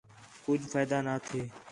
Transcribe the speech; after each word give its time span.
کُج 0.43 0.61
فائدہ 0.71 0.97
نَے 1.05 1.15
تِھیا 1.25 1.45